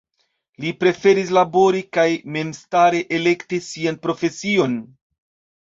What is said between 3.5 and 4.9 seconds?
sian profesion.